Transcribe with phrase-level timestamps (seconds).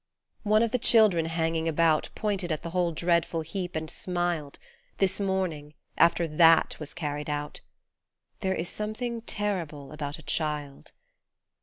[0.41, 4.57] One of the children hanging about Pointed at the whole dreadful heap and smiled
[4.97, 7.61] This morning, after THAT was carried out;
[8.39, 10.91] There is something terrible about a child.